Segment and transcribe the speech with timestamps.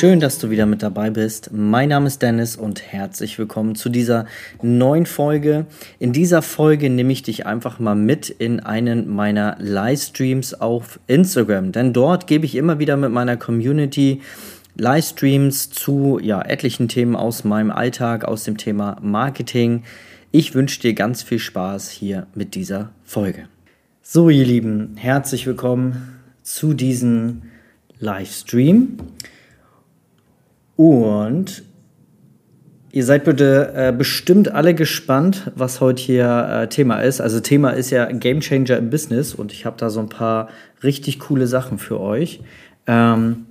[0.00, 1.50] Schön, dass du wieder mit dabei bist.
[1.52, 4.24] Mein Name ist Dennis und herzlich willkommen zu dieser
[4.62, 5.66] neuen Folge.
[5.98, 11.72] In dieser Folge nehme ich dich einfach mal mit in einen meiner Livestreams auf Instagram,
[11.72, 14.22] denn dort gebe ich immer wieder mit meiner Community
[14.74, 19.82] Livestreams zu ja, etlichen Themen aus meinem Alltag, aus dem Thema Marketing.
[20.30, 23.48] Ich wünsche dir ganz viel Spaß hier mit dieser Folge.
[24.00, 27.42] So, ihr Lieben, herzlich willkommen zu diesem
[27.98, 28.96] Livestream.
[30.80, 31.62] Und
[32.90, 37.20] ihr seid bitte äh, bestimmt alle gespannt, was heute hier äh, Thema ist.
[37.20, 40.48] Also Thema ist ja Game Changer im Business und ich habe da so ein paar
[40.82, 42.40] richtig coole Sachen für euch.
[42.86, 43.44] Ähm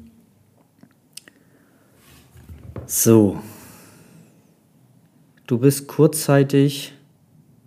[2.88, 3.38] so.
[5.46, 6.96] Du bist kurzzeitig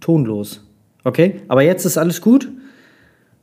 [0.00, 0.66] tonlos.
[1.04, 1.42] Okay?
[1.46, 2.48] Aber jetzt ist alles gut?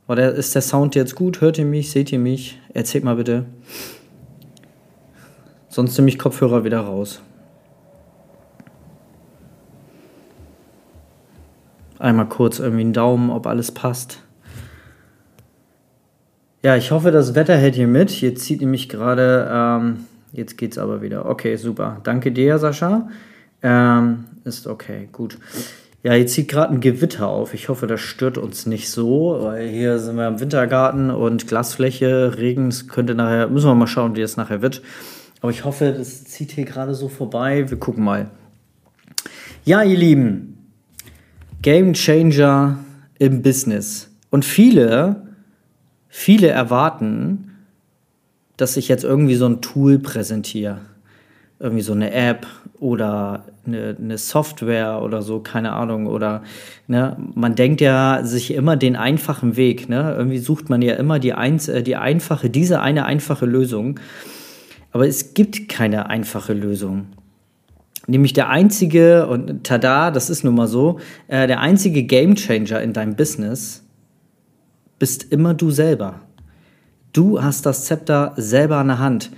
[0.09, 1.39] Oder ist der Sound jetzt gut?
[1.39, 1.91] Hört ihr mich?
[1.91, 2.59] Seht ihr mich?
[2.73, 3.45] Erzählt mal bitte.
[5.69, 7.21] Sonst nehme ich Kopfhörer wieder raus.
[11.99, 14.23] Einmal kurz irgendwie einen Daumen, ob alles passt.
[16.63, 18.19] Ja, ich hoffe, das Wetter hält hier mit.
[18.21, 21.25] Jetzt zieht nämlich gerade, ähm, jetzt geht's aber wieder.
[21.25, 22.01] Okay, super.
[22.03, 23.07] Danke dir, Sascha.
[23.61, 25.37] Ähm, ist okay, gut.
[26.01, 27.53] Ja, jetzt zieht gerade ein Gewitter auf.
[27.53, 32.37] Ich hoffe, das stört uns nicht so, weil hier sind wir im Wintergarten und Glasfläche,
[32.37, 34.81] Regen, es könnte nachher, müssen wir mal schauen, wie es nachher wird.
[35.41, 37.69] Aber ich hoffe, das zieht hier gerade so vorbei.
[37.69, 38.29] Wir gucken mal.
[39.65, 40.57] Ja, ihr Lieben,
[41.61, 42.79] Game Changer
[43.19, 44.09] im Business.
[44.29, 45.27] Und viele,
[46.07, 47.51] viele erwarten,
[48.57, 50.79] dass ich jetzt irgendwie so ein Tool präsentiere.
[51.59, 52.47] Irgendwie so eine App
[52.79, 56.07] oder eine, eine Software oder so, keine Ahnung.
[56.07, 56.43] Oder
[56.87, 59.89] ne, man denkt ja sich immer den einfachen Weg.
[59.89, 60.15] Ne?
[60.17, 63.99] Irgendwie sucht man ja immer die, eins, äh, die einfache, diese eine einfache Lösung.
[64.91, 67.07] Aber es gibt keine einfache Lösung.
[68.07, 72.93] Nämlich der einzige, und tada, das ist nun mal so, äh, der einzige Gamechanger in
[72.93, 73.83] deinem Business
[74.97, 76.21] bist immer du selber.
[77.13, 79.31] Du hast das Zepter selber an der Hand.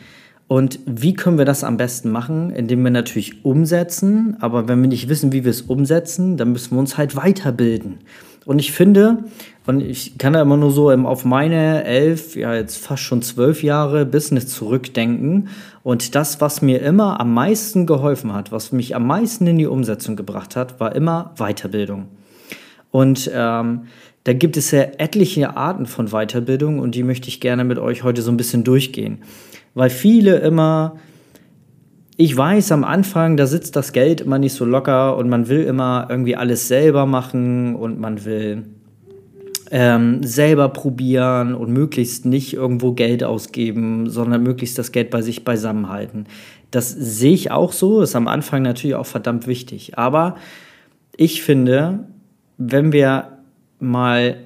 [0.47, 2.49] Und wie können wir das am besten machen?
[2.49, 6.75] Indem wir natürlich umsetzen, aber wenn wir nicht wissen, wie wir es umsetzen, dann müssen
[6.75, 7.99] wir uns halt weiterbilden.
[8.45, 9.25] Und ich finde,
[9.67, 13.61] und ich kann da immer nur so auf meine elf, ja jetzt fast schon zwölf
[13.63, 15.49] Jahre Business zurückdenken.
[15.83, 19.67] Und das, was mir immer am meisten geholfen hat, was mich am meisten in die
[19.67, 22.07] Umsetzung gebracht hat, war immer Weiterbildung.
[22.89, 23.83] Und ähm,
[24.23, 28.03] da gibt es ja etliche Arten von Weiterbildung und die möchte ich gerne mit euch
[28.03, 29.19] heute so ein bisschen durchgehen.
[29.73, 30.97] Weil viele immer
[32.21, 35.63] ich weiß am Anfang, da sitzt das Geld immer nicht so locker und man will
[35.63, 38.65] immer irgendwie alles selber machen und man will
[39.71, 45.43] ähm, selber probieren und möglichst nicht irgendwo Geld ausgeben, sondern möglichst das Geld bei sich
[45.43, 46.25] beisammen halten.
[46.69, 49.97] Das sehe ich auch so, ist am Anfang natürlich auch verdammt wichtig.
[49.97, 50.35] Aber
[51.17, 52.05] ich finde,
[52.59, 53.39] wenn wir
[53.79, 54.37] mal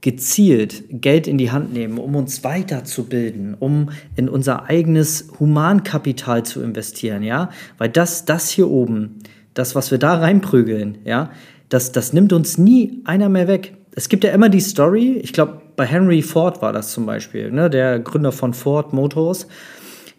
[0.00, 6.62] gezielt Geld in die Hand nehmen, um uns weiterzubilden, um in unser eigenes Humankapital zu
[6.62, 9.18] investieren, ja, weil das, das hier oben,
[9.54, 11.30] das, was wir da reinprügeln, ja,
[11.68, 13.74] das, das nimmt uns nie einer mehr weg.
[13.94, 17.50] Es gibt ja immer die Story, ich glaube, bei Henry Ford war das zum Beispiel,
[17.50, 19.46] ne, der Gründer von Ford Motors.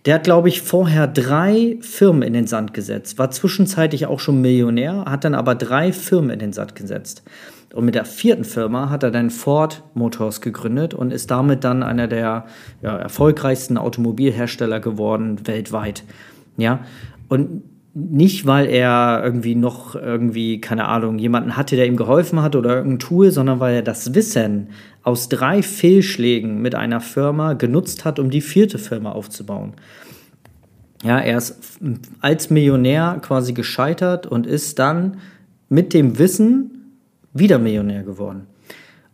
[0.06, 4.42] Der hat, glaube ich, vorher drei Firmen in den Sand gesetzt, war zwischenzeitlich auch schon
[4.42, 7.22] Millionär, hat dann aber drei Firmen in den Sand gesetzt.
[7.74, 11.84] Und mit der vierten Firma hat er dann Ford Motors gegründet und ist damit dann
[11.84, 12.46] einer der
[12.82, 16.04] ja, erfolgreichsten Automobilhersteller geworden weltweit.
[16.58, 16.82] Ja,
[17.30, 17.64] und
[17.94, 22.76] nicht, weil er irgendwie noch irgendwie, keine Ahnung, jemanden hatte, der ihm geholfen hat oder
[22.76, 24.70] irgendein Tool, sondern weil er das Wissen
[25.04, 29.74] aus drei Fehlschlägen mit einer Firma genutzt hat, um die vierte Firma aufzubauen.
[31.04, 31.80] Ja, er ist
[32.22, 35.18] als Millionär quasi gescheitert und ist dann
[35.68, 36.81] mit dem Wissen
[37.34, 38.48] wieder Millionär geworden.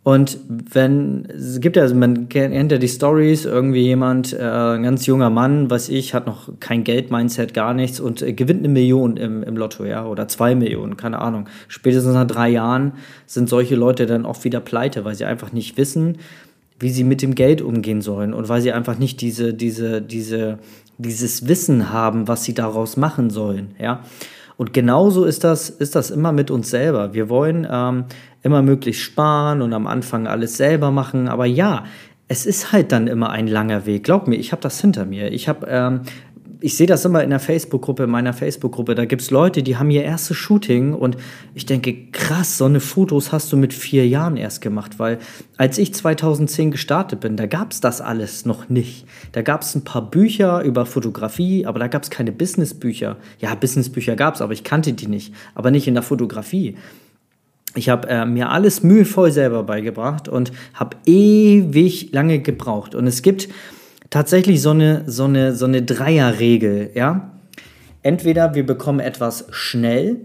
[0.08, 4.84] Und wenn, es gibt ja, also man kennt ja die Stories, irgendwie jemand, äh, ein
[4.84, 8.70] ganz junger Mann, was ich, hat noch kein Geld-Mindset, gar nichts und äh, gewinnt eine
[8.70, 11.50] Million im, im Lotto, ja, oder zwei Millionen, keine Ahnung.
[11.68, 12.94] Spätestens nach drei Jahren
[13.26, 16.20] sind solche Leute dann auch wieder pleite, weil sie einfach nicht wissen,
[16.80, 20.60] wie sie mit dem Geld umgehen sollen und weil sie einfach nicht diese, diese, diese,
[20.98, 24.04] dieses Wissen haben, was sie daraus machen sollen, ja.
[24.58, 27.14] Und genauso ist das, ist das immer mit uns selber.
[27.14, 28.06] Wir wollen ähm,
[28.42, 31.28] immer möglichst sparen und am Anfang alles selber machen.
[31.28, 31.86] Aber ja,
[32.28, 34.04] es ist halt dann immer ein langer Weg.
[34.04, 35.32] Glaub mir, ich habe das hinter mir.
[35.32, 36.02] Ich habe ähm,
[36.60, 38.96] ich sehe das immer in der Facebook-Gruppe, in meiner Facebook-Gruppe.
[38.96, 41.18] Da gibt es Leute, die haben ihr erstes Shooting und
[41.54, 45.20] ich denke, krass, so eine Fotos hast du mit vier Jahren erst gemacht, weil
[45.58, 49.06] als ich 2010 gestartet bin, da gab es das alles noch nicht.
[49.34, 53.18] Da gab es ein paar Bücher über Fotografie, aber da gab es keine Businessbücher.
[53.40, 56.76] Ja, Businessbücher gab es, aber ich kannte die nicht, aber nicht in der Fotografie.
[57.76, 62.96] Ich habe äh, mir alles mühevoll selber beigebracht und habe ewig lange gebraucht.
[62.96, 63.50] Und es gibt
[64.10, 67.32] tatsächlich so eine, so eine, so eine Dreierregel, ja.
[68.04, 70.18] Entweder wir bekommen etwas schnell,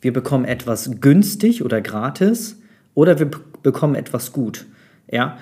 [0.00, 2.60] wir bekommen etwas günstig oder gratis
[2.94, 3.30] oder wir
[3.62, 4.66] bekommen etwas gut,
[5.10, 5.36] ja.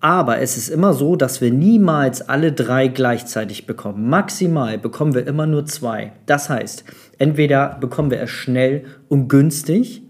[0.00, 4.08] Aber es ist immer so, dass wir niemals alle drei gleichzeitig bekommen.
[4.08, 6.12] Maximal bekommen wir immer nur zwei.
[6.26, 6.84] Das heißt,
[7.18, 10.02] entweder bekommen wir es schnell und günstig,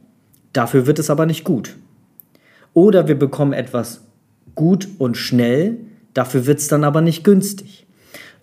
[0.52, 1.76] dafür wird es aber nicht gut.
[2.74, 4.02] Oder wir bekommen etwas
[4.54, 5.78] gut und schnell,
[6.16, 7.86] Dafür wird es dann aber nicht günstig.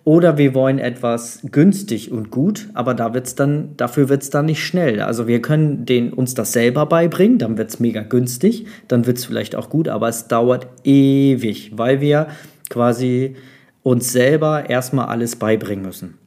[0.04, 4.44] Oder wir wollen etwas günstig und gut, aber da wird's dann, dafür wird es dann
[4.44, 5.00] nicht schnell.
[5.00, 9.18] Also wir können den, uns das selber beibringen, dann wird es mega günstig, dann wird
[9.18, 12.28] es vielleicht auch gut, aber es dauert ewig, weil wir
[12.70, 13.34] quasi
[13.82, 16.18] uns selber erstmal alles beibringen müssen.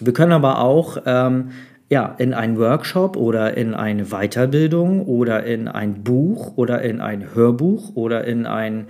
[0.00, 1.50] Wir können aber auch ähm,
[1.90, 7.34] ja, in einen Workshop oder in eine Weiterbildung oder in ein Buch oder in ein
[7.34, 8.86] Hörbuch oder in ein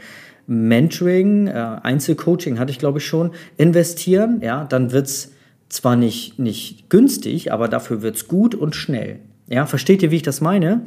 [0.50, 5.32] Mentoring, äh, Einzelcoaching hatte ich glaube ich schon, investieren, ja, dann wird es
[5.68, 9.20] zwar nicht, nicht günstig, aber dafür wird es gut und schnell.
[9.48, 10.82] Ja, versteht ihr, wie ich das meine?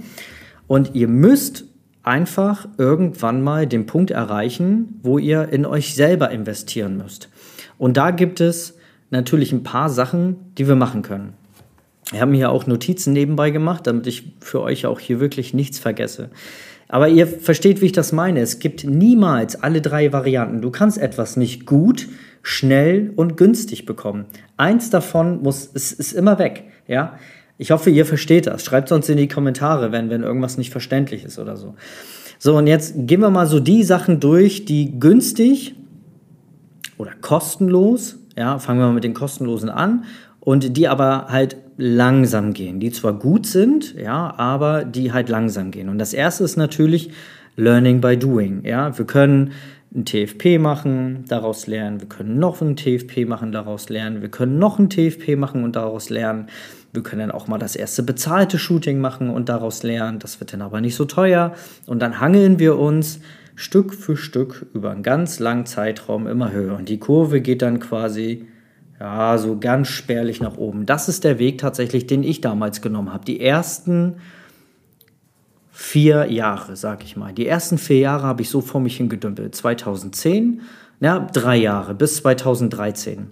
[0.67, 1.63] Und ihr müsst
[2.03, 7.29] einfach irgendwann mal den Punkt erreichen, wo ihr in euch selber investieren müsst.
[7.77, 8.77] Und da gibt es
[9.11, 11.33] natürlich ein paar Sachen, die wir machen können.
[12.11, 15.53] Ich habe mir ja auch Notizen nebenbei gemacht, damit ich für euch auch hier wirklich
[15.53, 16.31] nichts vergesse.
[16.93, 18.39] Aber ihr versteht, wie ich das meine.
[18.41, 20.61] Es gibt niemals alle drei Varianten.
[20.61, 22.07] Du kannst etwas nicht gut,
[22.43, 24.25] schnell und günstig bekommen.
[24.57, 26.65] Eins davon muss, ist, ist immer weg.
[26.87, 27.17] Ja?
[27.57, 28.63] Ich hoffe, ihr versteht das.
[28.63, 31.73] Schreibt uns in die Kommentare, wenn, wenn irgendwas nicht verständlich ist oder so.
[32.37, 35.73] So, und jetzt gehen wir mal so die Sachen durch, die günstig
[36.99, 40.03] oder kostenlos, ja, fangen wir mal mit den kostenlosen an
[40.41, 45.71] und die aber halt langsam gehen, die zwar gut sind, ja, aber die halt langsam
[45.71, 45.89] gehen.
[45.89, 47.11] Und das erste ist natürlich
[47.55, 48.63] Learning by Doing.
[48.65, 49.51] Ja, wir können
[49.95, 51.99] ein TFP machen, daraus lernen.
[51.99, 54.21] Wir können noch ein TFP machen, daraus lernen.
[54.21, 56.47] Wir können noch ein TFP machen und daraus lernen.
[56.93, 60.19] Wir können dann auch mal das erste bezahlte Shooting machen und daraus lernen.
[60.19, 61.53] Das wird dann aber nicht so teuer.
[61.85, 63.19] Und dann hangeln wir uns
[63.55, 66.75] Stück für Stück über einen ganz langen Zeitraum immer höher.
[66.75, 68.47] Und die Kurve geht dann quasi
[69.03, 70.85] ja, so ganz spärlich nach oben.
[70.85, 73.25] Das ist der Weg tatsächlich, den ich damals genommen habe.
[73.25, 74.15] Die ersten
[75.73, 77.33] vier Jahre, sag ich mal.
[77.33, 79.55] Die ersten vier Jahre habe ich so vor mich hingedümpelt.
[79.55, 80.61] 2010,
[81.01, 83.27] ja, drei Jahre bis 2013.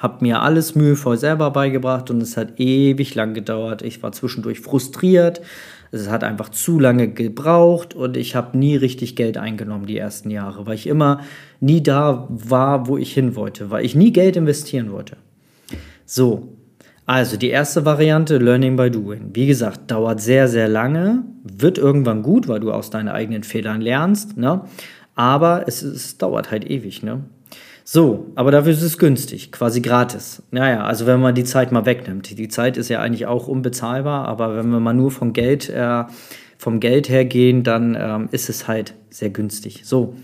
[0.00, 3.82] Hab mir alles mühevoll selber beigebracht und es hat ewig lang gedauert.
[3.82, 5.42] Ich war zwischendurch frustriert,
[5.92, 10.30] es hat einfach zu lange gebraucht und ich habe nie richtig Geld eingenommen die ersten
[10.30, 11.20] Jahre, weil ich immer
[11.60, 15.16] nie da war, wo ich hin wollte, weil ich nie Geld investieren wollte.
[16.06, 16.56] So,
[17.06, 19.30] also die erste Variante, Learning by Doing.
[19.32, 23.80] Wie gesagt, dauert sehr, sehr lange, wird irgendwann gut, weil du aus deinen eigenen Fehlern
[23.80, 24.62] lernst, ne?
[25.16, 27.02] aber es, es dauert halt ewig.
[27.02, 27.24] Ne?
[27.92, 30.44] So, aber dafür ist es günstig, quasi gratis.
[30.52, 32.38] Naja, also wenn man die Zeit mal wegnimmt.
[32.38, 36.04] Die Zeit ist ja eigentlich auch unbezahlbar, aber wenn wir mal nur vom Geld, äh,
[36.56, 39.80] vom Geld her gehen, dann ähm, ist es halt sehr günstig.
[39.82, 40.14] So,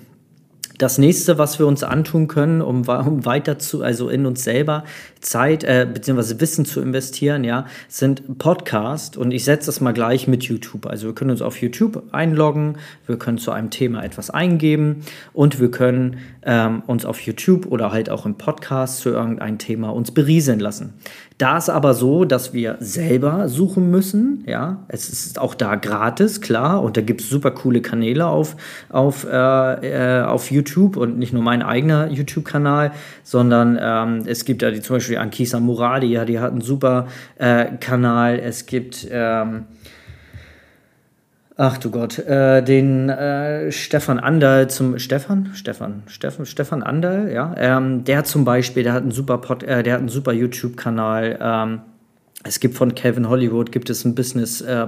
[0.79, 4.85] das nächste, was wir uns antun können, um, um weiter zu, also in uns selber
[5.21, 6.41] Zeit äh, bzw.
[6.41, 10.87] Wissen zu investieren, ja, sind Podcast und ich setze das mal gleich mit YouTube.
[10.87, 15.03] Also wir können uns auf YouTube einloggen, wir können zu einem Thema etwas eingeben
[15.33, 19.91] und wir können ähm, uns auf YouTube oder halt auch im Podcast zu irgendeinem Thema
[19.91, 20.95] uns berieseln lassen.
[21.39, 24.43] Da ist aber so, dass wir selber suchen müssen.
[24.47, 26.83] Ja, es ist auch da gratis, klar.
[26.83, 28.57] Und da gibt es super coole Kanäle auf,
[28.89, 34.63] auf, äh, äh, auf YouTube und nicht nur mein eigener YouTube-Kanal, sondern ähm, es gibt
[34.63, 38.39] ja die, zum Beispiel Ankisa Muradi, ja, die hat einen super äh, Kanal.
[38.39, 39.67] Es gibt ähm,
[41.59, 47.55] Ach du Gott, äh, den äh, Stefan Anderl zum Stefan, Stefan, Stefan, Stefan Anderl, ja,
[47.57, 51.39] ähm, der zum Beispiel, der hat einen super Pod, äh, der hat einen super YouTube-Kanal.
[51.41, 51.81] Ähm,
[52.45, 54.87] Es gibt von Kevin Hollywood gibt es einen Business äh,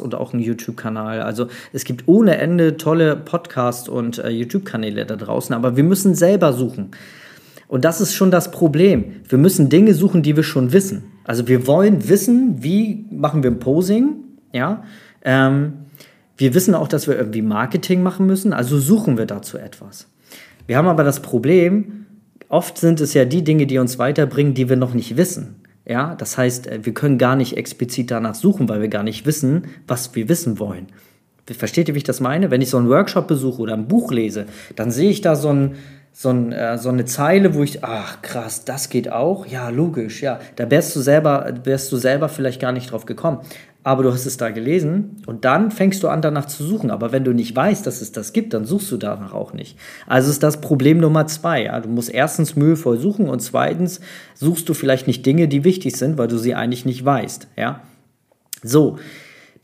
[0.00, 1.20] und auch einen YouTube Kanal.
[1.20, 5.84] Also es gibt ohne Ende tolle Podcasts und äh, YouTube Kanäle da draußen, aber wir
[5.84, 6.92] müssen selber suchen.
[7.68, 9.16] Und das ist schon das Problem.
[9.28, 11.02] Wir müssen Dinge suchen, die wir schon wissen.
[11.24, 14.14] Also wir wollen wissen, wie machen wir ein Posing,
[14.52, 14.84] ja.
[15.24, 15.72] Ähm,
[16.36, 20.08] wir wissen auch, dass wir irgendwie Marketing machen müssen, also suchen wir dazu etwas.
[20.66, 22.06] Wir haben aber das Problem,
[22.48, 25.62] oft sind es ja die Dinge, die uns weiterbringen, die wir noch nicht wissen.
[25.88, 29.24] Ja, das heißt, äh, wir können gar nicht explizit danach suchen, weil wir gar nicht
[29.24, 30.88] wissen, was wir wissen wollen.
[31.48, 32.50] Versteht ihr, wie ich das meine?
[32.50, 35.50] Wenn ich so einen Workshop besuche oder ein Buch lese, dann sehe ich da so
[35.50, 35.76] ein,
[36.12, 39.46] so, ein, äh, so eine Zeile, wo ich, ach krass, das geht auch?
[39.46, 40.40] Ja, logisch, ja.
[40.56, 43.38] Da wärst du selber, wärst du selber vielleicht gar nicht drauf gekommen.
[43.86, 46.90] Aber du hast es da gelesen und dann fängst du an, danach zu suchen.
[46.90, 49.78] Aber wenn du nicht weißt, dass es das gibt, dann suchst du danach auch nicht.
[50.08, 51.62] Also ist das Problem Nummer zwei.
[51.66, 51.78] Ja?
[51.78, 54.00] Du musst erstens mühevoll suchen und zweitens
[54.34, 57.46] suchst du vielleicht nicht Dinge, die wichtig sind, weil du sie eigentlich nicht weißt.
[57.56, 57.82] Ja?
[58.64, 58.98] So,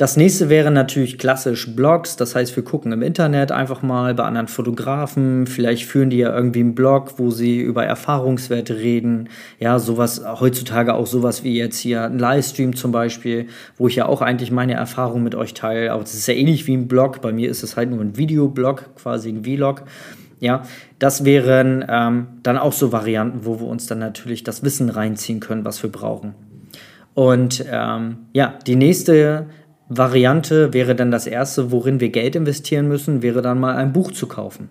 [0.03, 2.17] das nächste wäre natürlich klassisch Blogs.
[2.17, 5.47] Das heißt, wir gucken im Internet einfach mal bei anderen Fotografen.
[5.47, 9.29] Vielleicht führen die ja irgendwie einen Blog, wo sie über Erfahrungswerte reden.
[9.61, 13.47] Ja, sowas, heutzutage auch sowas wie jetzt hier ein Livestream zum Beispiel,
[13.79, 15.93] wo ich ja auch eigentlich meine Erfahrung mit euch teile.
[15.93, 17.21] Aber es ist ja ähnlich wie ein Blog.
[17.21, 19.85] Bei mir ist es halt nur ein Videoblog, quasi ein Vlog.
[20.41, 20.65] Ja,
[20.99, 25.39] das wären ähm, dann auch so Varianten, wo wir uns dann natürlich das Wissen reinziehen
[25.39, 26.35] können, was wir brauchen.
[27.15, 29.47] Und ähm, ja, die nächste
[29.97, 34.13] Variante wäre dann das erste, worin wir Geld investieren müssen, wäre dann mal ein Buch
[34.13, 34.69] zu kaufen.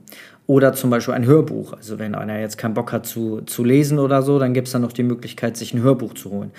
[0.47, 1.73] Oder zum Beispiel ein Hörbuch.
[1.73, 4.73] Also wenn einer jetzt keinen Bock hat zu, zu lesen oder so, dann gibt es
[4.73, 6.51] dann noch die Möglichkeit, sich ein Hörbuch zu holen.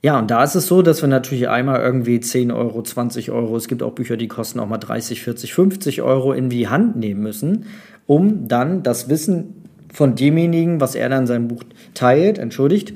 [0.00, 3.56] Ja, und da ist es so, dass wir natürlich einmal irgendwie 10 Euro, 20 Euro,
[3.56, 6.96] es gibt auch Bücher, die kosten auch mal 30, 40, 50 Euro in die Hand
[6.96, 7.66] nehmen müssen,
[8.06, 12.94] um dann das Wissen von demjenigen, was er dann in seinem Buch teilt, entschuldigt,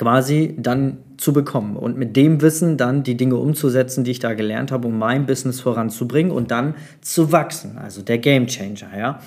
[0.00, 4.32] quasi dann zu bekommen und mit dem Wissen dann die Dinge umzusetzen, die ich da
[4.32, 7.76] gelernt habe, um mein Business voranzubringen und dann zu wachsen.
[7.76, 9.20] Also der Game Changer, ja.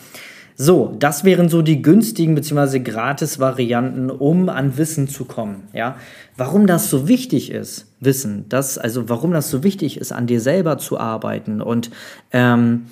[0.56, 2.80] So, das wären so die günstigen bzw.
[2.80, 5.68] gratis Varianten, um an Wissen zu kommen.
[5.74, 5.96] Ja,
[6.38, 10.42] warum das so wichtig ist, Wissen, das also warum das so wichtig ist, an dir
[10.42, 11.92] selber zu arbeiten und
[12.32, 12.86] ähm,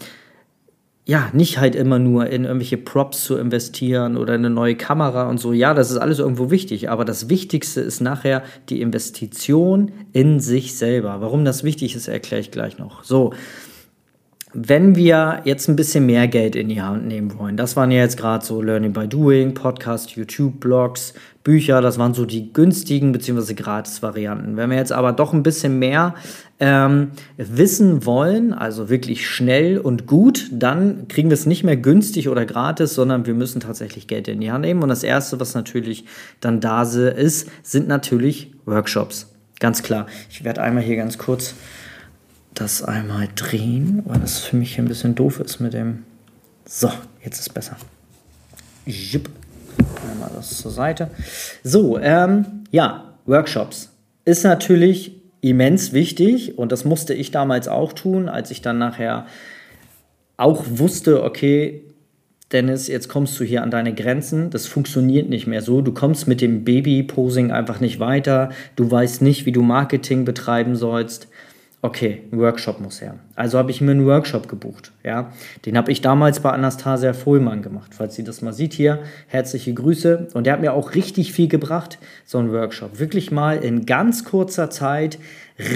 [1.05, 5.29] ja, nicht halt immer nur in irgendwelche Props zu investieren oder in eine neue Kamera
[5.29, 5.51] und so.
[5.51, 10.77] Ja, das ist alles irgendwo wichtig, aber das Wichtigste ist nachher die Investition in sich
[10.77, 11.19] selber.
[11.21, 13.03] Warum das wichtig ist, erkläre ich gleich noch.
[13.03, 13.33] So,
[14.53, 17.99] wenn wir jetzt ein bisschen mehr Geld in die Hand nehmen wollen, das waren ja
[17.99, 23.11] jetzt gerade so Learning by Doing, Podcast, YouTube, Blogs, Bücher, das waren so die günstigen
[23.13, 23.53] bzw.
[23.53, 24.57] Gratis-Varianten.
[24.57, 26.15] Wenn wir jetzt aber doch ein bisschen mehr
[26.61, 32.29] ähm, wissen wollen, also wirklich schnell und gut, dann kriegen wir es nicht mehr günstig
[32.29, 34.83] oder gratis, sondern wir müssen tatsächlich Geld in die Hand nehmen.
[34.83, 36.05] Und das Erste, was natürlich
[36.39, 39.27] dann da ist, sind natürlich Workshops.
[39.59, 40.05] Ganz klar.
[40.29, 41.55] Ich werde einmal hier ganz kurz
[42.53, 46.03] das einmal drehen, weil das für mich ein bisschen doof ist mit dem.
[46.65, 46.91] So,
[47.23, 47.75] jetzt ist besser.
[48.85, 49.29] Jipp.
[50.11, 51.09] Einmal das zur Seite.
[51.63, 53.89] So, ähm, ja, Workshops
[54.25, 59.25] ist natürlich immens wichtig und das musste ich damals auch tun, als ich dann nachher
[60.37, 61.83] auch wusste, okay,
[62.51, 66.27] Dennis, jetzt kommst du hier an deine Grenzen, das funktioniert nicht mehr so, du kommst
[66.27, 71.27] mit dem Baby-Posing einfach nicht weiter, du weißt nicht, wie du Marketing betreiben sollst
[71.81, 73.15] okay, ein Workshop muss her.
[73.35, 74.91] Also habe ich mir einen Workshop gebucht.
[75.03, 75.31] Ja?
[75.65, 77.93] Den habe ich damals bei Anastasia Vollmann gemacht.
[77.95, 80.27] Falls sie das mal sieht hier, herzliche Grüße.
[80.33, 82.99] Und der hat mir auch richtig viel gebracht, so ein Workshop.
[82.99, 85.17] Wirklich mal in ganz kurzer Zeit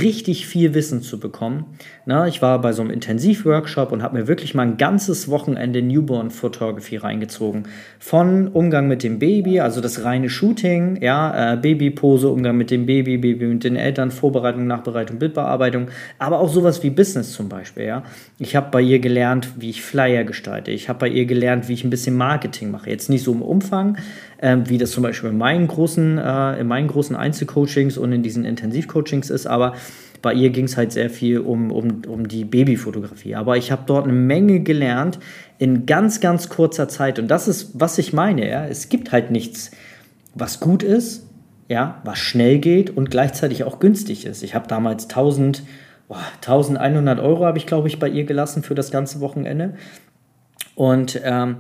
[0.02, 1.66] richtig viel Wissen zu bekommen.
[2.06, 5.82] Na, ich war bei so einem Intensivworkshop und habe mir wirklich mal ein ganzes Wochenende
[5.82, 7.68] Newborn Photography reingezogen.
[8.00, 12.86] Von Umgang mit dem Baby, also das reine Shooting, ja, äh, Babypose, Umgang mit dem
[12.86, 15.88] Baby, Baby mit den Eltern, Vorbereitung, Nachbereitung, Bildbearbeitung,
[16.20, 18.04] aber auch sowas wie Business zum Beispiel, ja.
[18.40, 20.72] Ich habe bei ihr gelernt, wie ich Flyer gestalte.
[20.72, 22.90] Ich habe bei ihr gelernt, wie ich ein bisschen Marketing mache.
[22.90, 23.98] Jetzt nicht so im Umfang,
[24.38, 28.24] äh, wie das zum Beispiel in meinen großen, äh, in meinen großen Einzelcoachings und in
[28.24, 29.74] diesen Intensivcoachings ist, aber
[30.22, 33.36] bei ihr ging es halt sehr viel um, um, um die Babyfotografie.
[33.36, 35.20] Aber ich habe dort eine Menge gelernt
[35.60, 37.20] in ganz, ganz kurzer Zeit.
[37.20, 38.50] Und das ist, was ich meine.
[38.50, 38.66] Ja?
[38.66, 39.70] Es gibt halt nichts,
[40.34, 41.28] was gut ist,
[41.68, 44.42] ja, was schnell geht und gleichzeitig auch günstig ist.
[44.42, 45.64] Ich habe damals 1000,
[46.08, 49.76] oh, 1100 Euro, habe ich glaube ich bei ihr gelassen für das ganze Wochenende.
[50.74, 51.58] Und ähm,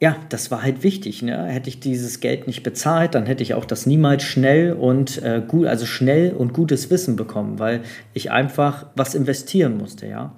[0.00, 1.22] ja, das war halt wichtig.
[1.22, 1.46] Ne?
[1.46, 5.42] Hätte ich dieses Geld nicht bezahlt, dann hätte ich auch das niemals schnell und äh,
[5.46, 7.80] gut, also schnell und gutes Wissen bekommen, weil
[8.14, 10.34] ich einfach was investieren musste, ja.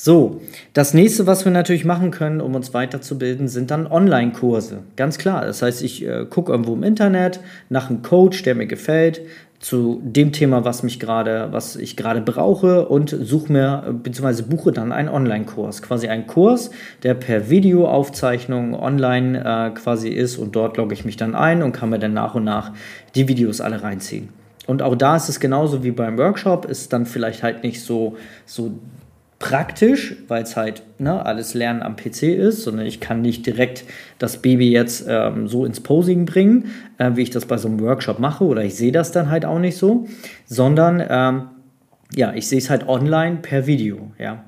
[0.00, 0.42] So,
[0.74, 4.84] das nächste, was wir natürlich machen können, um uns weiterzubilden, sind dann Online-Kurse.
[4.94, 5.44] Ganz klar.
[5.44, 9.22] Das heißt, ich äh, gucke irgendwo im Internet nach einem Coach, der mir gefällt,
[9.60, 14.42] zu dem Thema, was mich gerade, was ich gerade brauche und suche mir bzw.
[14.42, 16.70] buche dann einen Online-Kurs, quasi einen Kurs,
[17.02, 21.72] der per Videoaufzeichnung online äh, quasi ist und dort logge ich mich dann ein und
[21.72, 22.72] kann mir dann nach und nach
[23.16, 24.28] die Videos alle reinziehen.
[24.68, 28.16] Und auch da ist es genauso wie beim Workshop, ist dann vielleicht halt nicht so,
[28.44, 28.72] so
[29.38, 33.84] praktisch, weil es halt ne, alles Lernen am PC ist, sondern ich kann nicht direkt
[34.18, 37.80] das Baby jetzt ähm, so ins Posing bringen, äh, wie ich das bei so einem
[37.80, 40.08] Workshop mache, oder ich sehe das dann halt auch nicht so,
[40.46, 41.42] sondern ähm,
[42.14, 44.44] ja, ich sehe es halt online per Video, ja.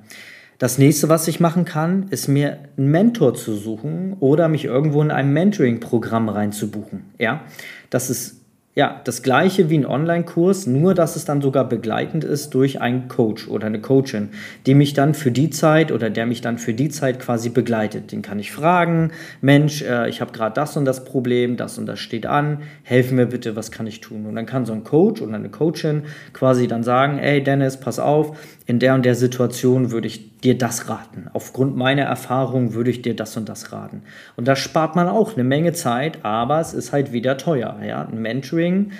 [0.58, 5.00] Das nächste, was ich machen kann, ist mir einen Mentor zu suchen oder mich irgendwo
[5.00, 7.04] in ein Mentoring-Programm reinzubuchen.
[7.18, 7.44] Ja,
[7.88, 8.39] das ist
[8.76, 13.08] ja, das gleiche wie ein Online-Kurs, nur dass es dann sogar begleitend ist durch einen
[13.08, 14.28] Coach oder eine Coachin,
[14.64, 18.12] die mich dann für die Zeit oder der mich dann für die Zeit quasi begleitet.
[18.12, 19.10] Den kann ich fragen,
[19.40, 23.16] Mensch, äh, ich habe gerade das und das Problem, das und das steht an, helfen
[23.16, 24.24] mir bitte, was kann ich tun?
[24.24, 27.98] Und dann kann so ein Coach oder eine Coachin quasi dann sagen, ey Dennis, pass
[27.98, 28.38] auf,
[28.70, 31.28] in der und der Situation würde ich dir das raten.
[31.32, 34.02] Aufgrund meiner Erfahrung würde ich dir das und das raten.
[34.36, 37.80] Und da spart man auch eine Menge Zeit, aber es ist halt wieder teuer.
[37.84, 38.06] Ja?
[38.06, 38.92] Ein Mentoring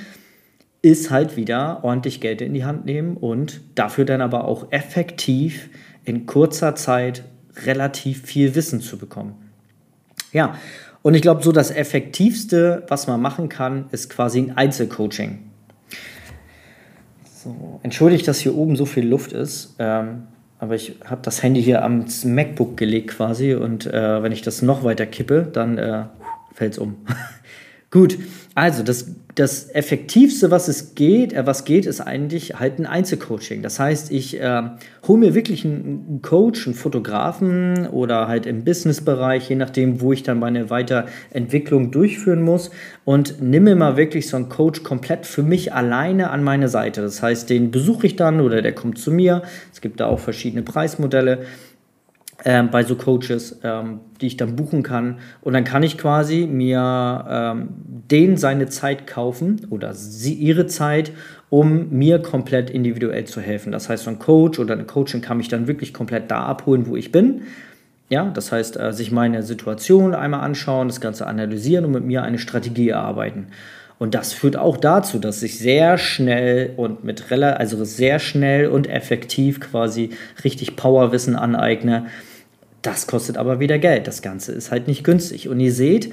[0.83, 5.71] ist halt wieder ordentlich Geld in die Hand nehmen und dafür dann aber auch effektiv
[6.05, 7.23] in kurzer Zeit
[7.65, 9.37] relativ viel Wissen zu bekommen.
[10.33, 10.57] Ja,
[11.03, 15.50] und ich glaube, so das Effektivste, was man machen kann, ist quasi ein Einzelcoaching.
[17.43, 19.75] So, entschuldigt, dass hier oben so viel Luft ist.
[19.79, 20.25] Ähm,
[20.59, 24.61] aber ich habe das Handy hier am MacBook gelegt quasi und äh, wenn ich das
[24.61, 26.05] noch weiter kippe, dann äh,
[26.53, 26.97] fällt es um.
[27.91, 28.19] Gut,
[28.55, 33.63] also das, das Effektivste, was es geht, äh, was geht, ist eigentlich halt ein Einzelcoaching.
[33.63, 34.63] Das heißt, ich äh,
[35.07, 40.23] hole mir wirklich einen Coach, einen Fotografen oder halt im Businessbereich, je nachdem, wo ich
[40.23, 42.71] dann meine Weiterentwicklung durchführen muss
[43.05, 47.03] und nehme mal wirklich so einen Coach komplett für mich alleine an meine Seite.
[47.03, 49.43] Das heißt, den besuche ich dann oder der kommt zu mir.
[49.73, 51.41] Es gibt da auch verschiedene Preismodelle
[52.45, 55.19] ähm, bei so Coaches, ähm, die ich dann buchen kann.
[55.41, 57.69] Und dann kann ich quasi mir ähm,
[58.11, 61.13] denen seine Zeit kaufen oder sie ihre Zeit,
[61.50, 63.73] um mir komplett individuell zu helfen.
[63.73, 66.87] Das heißt, so ein Coach oder eine Coachin kann mich dann wirklich komplett da abholen,
[66.87, 67.43] wo ich bin.
[68.09, 72.23] Ja, das heißt, äh, sich meine Situation einmal anschauen, das Ganze analysieren und mit mir
[72.23, 73.49] eine Strategie erarbeiten.
[74.00, 78.89] Und das führt auch dazu, dass ich sehr schnell und mit also sehr schnell und
[78.89, 80.11] effektiv quasi
[80.43, 82.07] richtig Powerwissen aneigne,
[82.82, 84.06] das kostet aber wieder Geld.
[84.06, 85.49] Das Ganze ist halt nicht günstig.
[85.49, 86.12] Und ihr seht,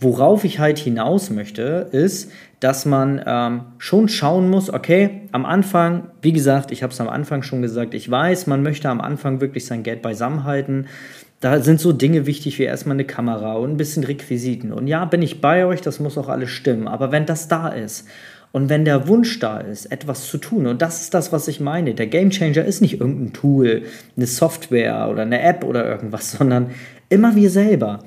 [0.00, 2.30] worauf ich halt hinaus möchte, ist,
[2.60, 7.08] dass man ähm, schon schauen muss, okay, am Anfang, wie gesagt, ich habe es am
[7.08, 10.86] Anfang schon gesagt, ich weiß, man möchte am Anfang wirklich sein Geld beisammenhalten.
[11.40, 14.72] Da sind so Dinge wichtig wie erstmal eine Kamera und ein bisschen Requisiten.
[14.72, 16.88] Und ja, bin ich bei euch, das muss auch alles stimmen.
[16.88, 18.08] Aber wenn das da ist
[18.52, 21.60] und wenn der Wunsch da ist, etwas zu tun, und das ist das, was ich
[21.60, 23.82] meine, der Gamechanger ist nicht irgendein Tool,
[24.16, 26.70] eine Software oder eine App oder irgendwas, sondern
[27.08, 28.04] immer wir selber.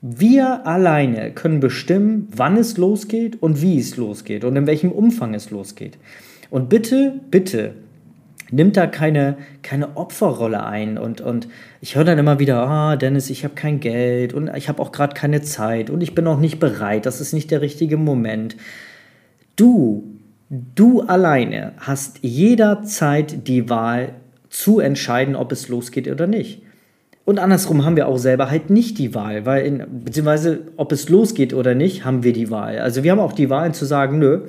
[0.00, 5.34] Wir alleine können bestimmen, wann es losgeht und wie es losgeht und in welchem Umfang
[5.34, 5.96] es losgeht.
[6.50, 7.74] Und bitte, bitte,
[8.52, 10.98] nimmt da keine, keine Opferrolle ein.
[10.98, 11.48] Und, und
[11.80, 14.92] ich höre dann immer wieder, ah, Dennis, ich habe kein Geld und ich habe auch
[14.92, 18.56] gerade keine Zeit und ich bin auch nicht bereit, das ist nicht der richtige Moment.
[19.56, 20.04] Du,
[20.48, 24.14] du alleine hast jederzeit die Wahl
[24.48, 26.62] zu entscheiden, ob es losgeht oder nicht.
[27.24, 31.08] Und andersrum haben wir auch selber halt nicht die Wahl, weil in, beziehungsweise ob es
[31.08, 32.80] losgeht oder nicht, haben wir die Wahl.
[32.80, 34.40] Also wir haben auch die Wahl zu sagen, nö,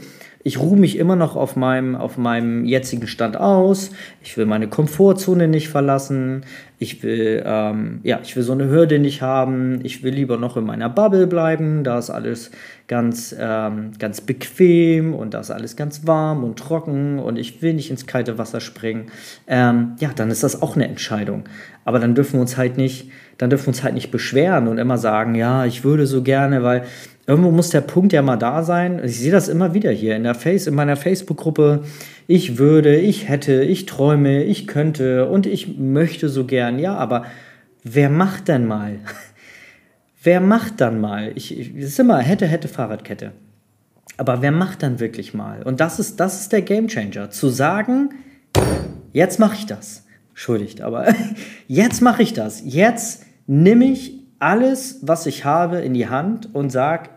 [0.43, 3.91] ich ruhe mich immer noch auf meinem, auf meinem jetzigen Stand aus.
[4.21, 6.43] Ich will meine Komfortzone nicht verlassen.
[6.79, 9.79] Ich will, ähm, ja, ich will so eine Hürde nicht haben.
[9.83, 11.85] Ich will lieber noch in meiner Bubble bleiben.
[11.85, 12.51] Da ist alles
[12.87, 17.73] ganz, ähm, ganz bequem und da ist alles ganz warm und trocken und ich will
[17.73, 19.05] nicht ins kalte Wasser springen.
[19.47, 21.45] Ähm, ja, dann ist das auch eine Entscheidung.
[21.85, 24.77] Aber dann dürfen wir uns halt nicht, dann dürfen wir uns halt nicht beschweren und
[24.77, 26.83] immer sagen, ja, ich würde so gerne, weil
[27.25, 29.01] irgendwo muss der Punkt ja mal da sein.
[29.03, 31.83] Ich sehe das immer wieder hier in der Face, in meiner Facebook-Gruppe.
[32.27, 36.79] Ich würde, ich hätte, ich träume, ich könnte und ich möchte so gern.
[36.79, 37.25] Ja, aber
[37.83, 38.99] wer macht denn mal?
[40.23, 41.31] wer macht dann mal?
[41.35, 43.31] Ich, ich, ist immer hätte, hätte, Fahrradkette.
[44.17, 45.63] Aber wer macht dann wirklich mal?
[45.63, 47.31] Und das ist, das ist der Gamechanger.
[47.31, 48.09] Zu sagen,
[49.11, 50.05] jetzt mache ich das.
[50.29, 51.07] Entschuldigt, aber
[51.67, 52.61] jetzt mache ich das.
[52.65, 57.09] Jetzt nehme ich alles, was ich habe, in die Hand und sage,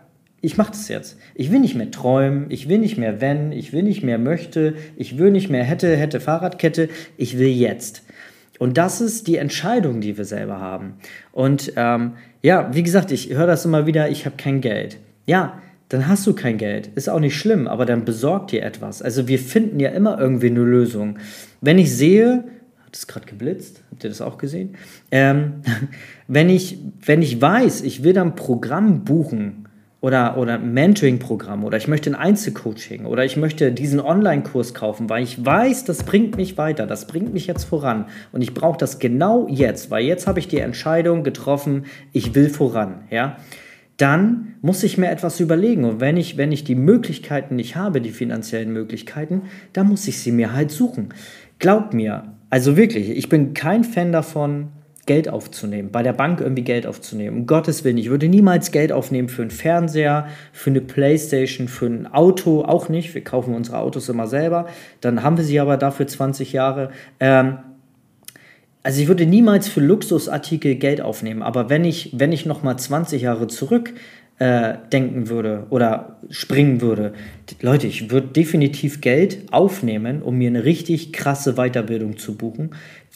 [0.47, 1.17] ich mache das jetzt.
[1.35, 4.75] Ich will nicht mehr träumen, ich will nicht mehr wenn, ich will nicht mehr möchte,
[4.95, 8.03] ich will nicht mehr hätte, hätte Fahrradkette, ich will jetzt.
[8.57, 10.93] Und das ist die Entscheidung, die wir selber haben.
[11.33, 14.99] Und ähm, ja, wie gesagt, ich höre das immer wieder, ich habe kein Geld.
[15.25, 16.91] Ja, dann hast du kein Geld.
[16.95, 19.01] Ist auch nicht schlimm, aber dann besorgt dir etwas.
[19.01, 21.19] Also wir finden ja immer irgendwie eine Lösung.
[21.59, 22.45] Wenn ich sehe,
[22.85, 24.75] hat es gerade geblitzt, habt ihr das auch gesehen?
[25.11, 25.55] Ähm,
[26.29, 29.66] wenn, ich, wenn ich weiß, ich will dann ein Programm buchen,
[30.07, 35.21] oder, oder Mentoring-Programm oder ich möchte ein Einzelcoaching oder ich möchte diesen Online-Kurs kaufen, weil
[35.21, 38.99] ich weiß, das bringt mich weiter, das bringt mich jetzt voran und ich brauche das
[38.99, 43.35] genau jetzt, weil jetzt habe ich die Entscheidung getroffen, ich will voran, ja.
[43.97, 47.99] Dann muss ich mir etwas überlegen und wenn ich, wenn ich die Möglichkeiten nicht habe,
[47.99, 49.41] die finanziellen Möglichkeiten,
[49.73, 51.09] dann muss ich sie mir halt suchen.
[51.59, 54.69] Glaubt mir, also wirklich, ich bin kein Fan davon,
[55.07, 57.37] Geld aufzunehmen, bei der Bank irgendwie Geld aufzunehmen.
[57.37, 61.87] Um Gottes Willen, ich würde niemals Geld aufnehmen für einen Fernseher, für eine Playstation, für
[61.87, 63.15] ein Auto, auch nicht.
[63.15, 64.67] Wir kaufen unsere Autos immer selber.
[65.01, 66.91] Dann haben wir sie aber dafür 20 Jahre.
[67.19, 67.57] Ähm,
[68.83, 73.21] also ich würde niemals für Luxusartikel Geld aufnehmen, aber wenn ich, wenn ich nochmal 20
[73.21, 73.93] Jahre zurück
[74.39, 77.11] äh, denken würde oder springen würde,
[77.59, 82.71] Leute, ich würde definitiv Geld aufnehmen, um mir eine richtig krasse Weiterbildung zu buchen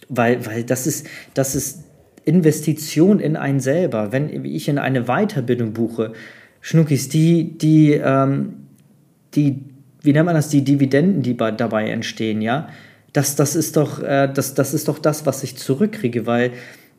[0.10, 1.84] weil, weil das ist, das ist
[2.26, 4.12] Investition in einen selber.
[4.12, 6.14] Wenn ich in eine Weiterbildung buche,
[6.60, 8.54] Schnuckis, die, die, ähm,
[9.34, 9.64] die,
[10.02, 12.70] wie nennt man das, die Dividenden, die bei, dabei entstehen, ja,
[13.14, 16.52] das, das, ist doch, äh, das, das ist doch das, was ich zurückkriege, weil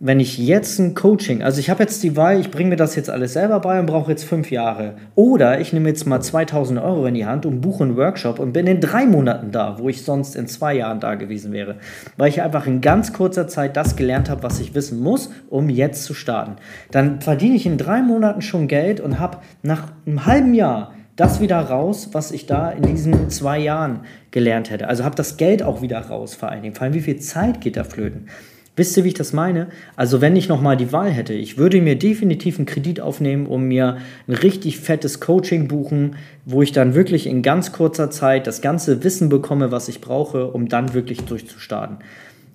[0.05, 2.97] wenn ich jetzt ein Coaching, also ich habe jetzt die Wahl, ich bringe mir das
[2.97, 4.95] jetzt alles selber bei und brauche jetzt fünf Jahre.
[5.15, 8.53] Oder ich nehme jetzt mal 2000 Euro in die Hand und buche einen Workshop und
[8.53, 11.77] bin in drei Monaten da, wo ich sonst in zwei Jahren da gewesen wäre.
[12.17, 15.69] Weil ich einfach in ganz kurzer Zeit das gelernt habe, was ich wissen muss, um
[15.69, 16.57] jetzt zu starten.
[16.91, 21.41] Dann verdiene ich in drei Monaten schon Geld und habe nach einem halben Jahr das
[21.41, 24.01] wieder raus, was ich da in diesen zwei Jahren
[24.33, 24.89] gelernt hätte.
[24.89, 26.75] Also habe das Geld auch wieder raus vor allen Dingen.
[26.75, 28.27] Vor allem, wie viel Zeit geht da flöten?
[28.75, 29.67] Wisst ihr, wie ich das meine?
[29.97, 33.65] Also wenn ich nochmal die Wahl hätte, ich würde mir definitiv einen Kredit aufnehmen, um
[33.65, 38.63] mir ein richtig fettes Coaching buchen, wo ich dann wirklich in ganz kurzer Zeit das
[38.63, 41.99] ganze Wissen bekomme, was ich brauche, um dann wirklich durchzustarten.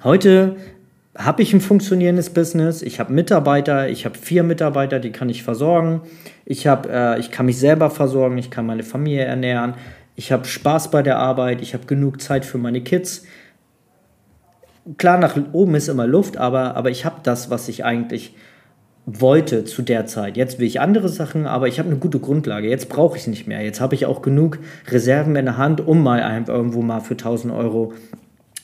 [0.03, 0.56] Heute
[1.15, 5.43] habe ich ein funktionierendes Business, ich habe Mitarbeiter, ich habe vier Mitarbeiter, die kann ich
[5.43, 6.01] versorgen,
[6.45, 9.75] ich, hab, äh, ich kann mich selber versorgen, ich kann meine Familie ernähren,
[10.15, 13.23] ich habe Spaß bei der Arbeit, ich habe genug Zeit für meine Kids
[14.97, 18.36] klar, nach oben ist immer Luft, aber, aber ich habe das, was ich eigentlich
[19.06, 20.36] wollte zu der Zeit.
[20.36, 22.69] Jetzt will ich andere Sachen, aber ich habe eine gute Grundlage.
[22.69, 23.62] Jetzt brauche ich es nicht mehr.
[23.62, 27.54] Jetzt habe ich auch genug Reserven in der Hand, um mal irgendwo mal für 1000
[27.54, 27.93] Euro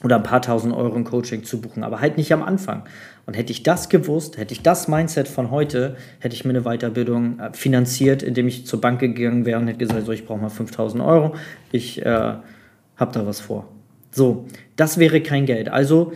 [0.04, 2.84] oder ein paar tausend Euro ein Coaching zu buchen, aber halt nicht am Anfang.
[3.26, 6.64] Und hätte ich das gewusst, hätte ich das Mindset von heute, hätte ich mir eine
[6.64, 10.40] Weiterbildung äh, finanziert, indem ich zur Bank gegangen wäre und hätte gesagt, so, ich brauche
[10.40, 11.36] mal 5000 Euro,
[11.72, 13.70] ich äh, habe da was vor.
[14.14, 14.46] So,
[14.76, 15.70] das wäre kein Geld.
[15.70, 16.14] Also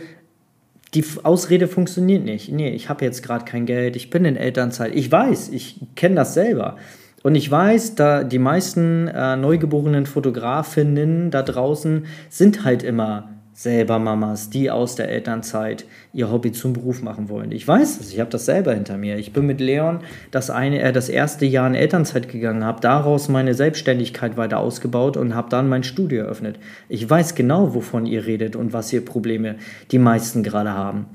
[0.94, 2.50] die Ausrede funktioniert nicht.
[2.50, 4.94] Nee, ich habe jetzt gerade kein Geld, ich bin in Elternzeit.
[4.94, 6.76] Ich weiß, ich kenne das selber.
[7.24, 13.28] Und ich weiß, da die meisten äh, neugeborenen Fotografinnen da draußen sind halt immer
[13.58, 17.50] selber Mamas, die aus der Elternzeit ihr Hobby zum Beruf machen wollen.
[17.50, 19.18] Ich weiß das, ich habe das selber hinter mir.
[19.18, 19.98] Ich bin mit Leon
[20.30, 25.16] das, eine, äh, das erste Jahr in Elternzeit gegangen, habe daraus meine Selbstständigkeit weiter ausgebaut
[25.16, 26.60] und habe dann mein Studio eröffnet.
[26.88, 29.56] Ich weiß genau, wovon ihr redet und was ihr Probleme
[29.90, 31.06] die meisten gerade haben.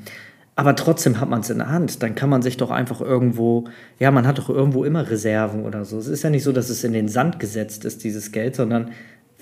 [0.57, 2.03] Aber trotzdem hat man es in der Hand.
[2.03, 5.85] Dann kann man sich doch einfach irgendwo, ja, man hat doch irgendwo immer Reserven oder
[5.85, 5.97] so.
[5.97, 8.91] Es ist ja nicht so, dass es in den Sand gesetzt ist, dieses Geld, sondern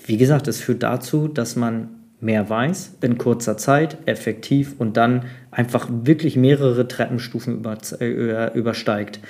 [0.06, 5.24] wie gesagt, es führt dazu, dass man mehr weiß in kurzer Zeit, effektiv und dann
[5.50, 9.20] einfach wirklich mehrere Treppenstufen über, äh, übersteigt.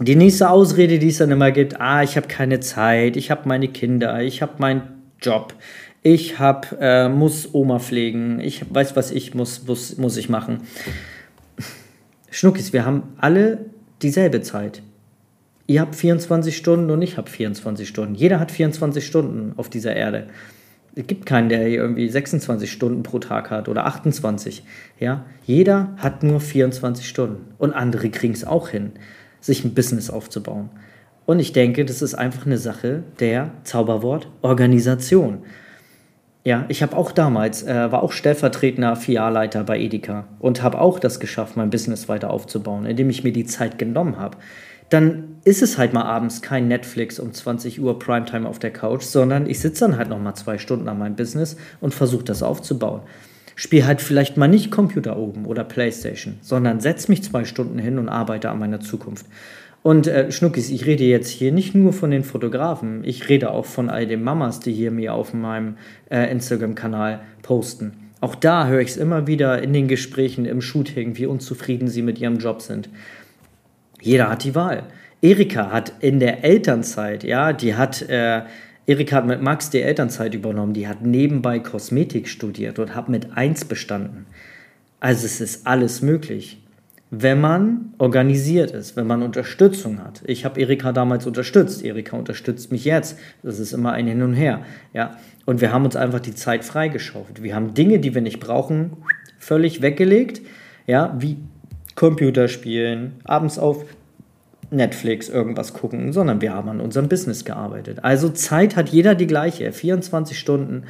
[0.00, 3.48] Die nächste Ausrede, die es dann immer gibt, ah, ich habe keine Zeit, ich habe
[3.48, 4.82] meine Kinder, ich habe meinen
[5.22, 5.54] Job,
[6.02, 10.62] ich hab, äh, muss Oma pflegen, ich weiß, was ich muss, muss, muss ich machen.
[12.30, 13.66] Schnuckis, wir haben alle
[14.02, 14.82] dieselbe Zeit.
[15.68, 18.16] Ihr habt 24 Stunden und ich habe 24 Stunden.
[18.16, 20.26] Jeder hat 24 Stunden auf dieser Erde
[20.96, 24.62] es gibt keinen, der irgendwie 26 Stunden pro Tag hat oder 28.
[25.00, 25.24] Ja?
[25.44, 27.52] Jeder hat nur 24 Stunden.
[27.58, 28.92] Und andere kriegen es auch hin,
[29.40, 30.70] sich ein Business aufzubauen.
[31.26, 35.38] Und ich denke, das ist einfach eine Sache der Zauberwort Organisation.
[36.44, 40.98] Ja, ich habe auch damals, äh, war auch stellvertretender Filialleiter bei Edeka und habe auch
[40.98, 44.36] das geschafft, mein Business weiter aufzubauen, indem ich mir die Zeit genommen habe
[44.90, 49.02] dann ist es halt mal abends kein Netflix um 20 Uhr Primetime auf der Couch,
[49.02, 52.42] sondern ich sitze dann halt noch mal zwei Stunden an meinem Business und versuche das
[52.42, 53.02] aufzubauen.
[53.56, 57.98] Spiel halt vielleicht mal nicht Computer oben oder Playstation, sondern setz mich zwei Stunden hin
[57.98, 59.26] und arbeite an meiner Zukunft.
[59.82, 63.66] Und äh, Schnuckis, ich rede jetzt hier nicht nur von den Fotografen, ich rede auch
[63.66, 65.76] von all den Mamas, die hier mir auf meinem
[66.10, 67.92] äh, Instagram-Kanal posten.
[68.22, 72.00] Auch da höre ich es immer wieder in den Gesprächen, im Shooting, wie unzufrieden sie
[72.00, 72.88] mit ihrem Job sind.
[74.04, 74.84] Jeder hat die Wahl.
[75.22, 78.42] Erika hat in der Elternzeit, ja, die hat, äh,
[78.86, 83.36] Erika hat mit Max die Elternzeit übernommen, die hat nebenbei Kosmetik studiert und hat mit
[83.36, 84.26] 1 bestanden.
[85.00, 86.58] Also es ist alles möglich
[87.20, 90.22] wenn man organisiert ist, wenn man Unterstützung hat.
[90.26, 93.18] Ich habe Erika damals unterstützt, Erika unterstützt mich jetzt.
[93.42, 94.62] Das ist immer ein Hin und Her.
[94.92, 95.16] Ja?
[95.44, 97.42] Und wir haben uns einfach die Zeit freigeschaufelt.
[97.42, 98.92] Wir haben Dinge, die wir nicht brauchen,
[99.38, 100.42] völlig weggelegt,
[100.86, 101.14] ja?
[101.18, 101.38] wie
[101.94, 103.84] Computerspielen, abends auf
[104.70, 107.98] Netflix irgendwas gucken, sondern wir haben an unserem Business gearbeitet.
[108.02, 110.84] Also Zeit hat jeder die gleiche, 24 Stunden.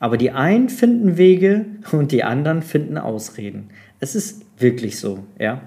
[0.00, 3.70] Aber die einen finden Wege und die anderen finden Ausreden.
[4.00, 5.60] Es ist wirklich so, ja.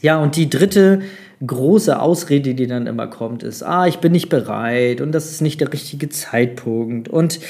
[0.00, 1.00] Ja, und die dritte
[1.46, 5.40] große Ausrede, die dann immer kommt, ist, ah, ich bin nicht bereit und das ist
[5.40, 7.40] nicht der richtige Zeitpunkt und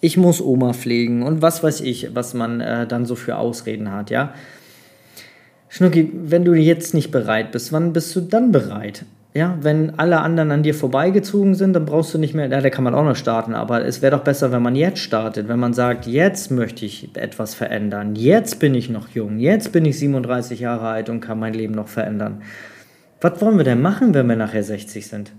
[0.00, 3.92] ich muss Oma pflegen und was weiß ich, was man äh, dann so für Ausreden
[3.92, 4.34] hat, ja.
[5.68, 9.04] Schnucki, wenn du jetzt nicht bereit bist, wann bist du dann bereit?
[9.34, 12.70] Ja, wenn alle anderen an dir vorbeigezogen sind, dann brauchst du nicht mehr, ja, da
[12.70, 15.60] kann man auch noch starten, aber es wäre doch besser, wenn man jetzt startet, wenn
[15.60, 19.98] man sagt, jetzt möchte ich etwas verändern, jetzt bin ich noch jung, jetzt bin ich
[19.98, 22.42] 37 Jahre alt und kann mein Leben noch verändern.
[23.20, 25.32] Was wollen wir denn machen, wenn wir nachher 60 sind?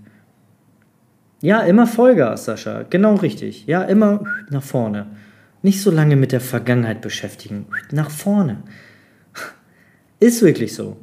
[1.42, 3.66] Ja, immer Vollgas, Sascha, genau richtig.
[3.66, 5.06] Ja, immer nach vorne.
[5.62, 8.62] Nicht so lange mit der Vergangenheit beschäftigen, nach vorne.
[10.20, 10.96] Ist wirklich so.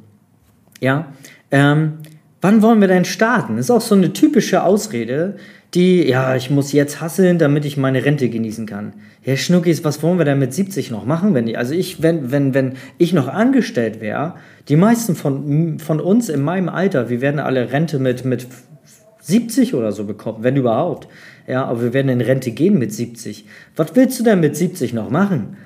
[0.80, 1.12] Ja,
[1.50, 1.98] ähm,
[2.40, 3.58] Wann wollen wir denn starten?
[3.58, 5.36] Ist auch so eine typische Ausrede,
[5.74, 8.92] die, ja, ich muss jetzt hasseln, damit ich meine Rente genießen kann.
[9.22, 11.34] Herr Schnuckis, was wollen wir denn mit 70 noch machen?
[11.34, 14.36] Wenn ich, also ich, wenn, wenn, wenn ich noch angestellt wäre,
[14.68, 18.46] die meisten von, von uns in meinem Alter, wir werden alle Rente mit, mit
[19.20, 21.08] 70 oder so bekommen, wenn überhaupt.
[21.48, 23.46] Ja, aber wir werden in Rente gehen mit 70.
[23.74, 25.56] Was willst du denn mit 70 noch machen?